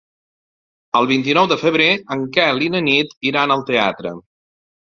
[0.99, 4.19] El vint-i-nou de febrer en Quel i na Nit iran al teatre.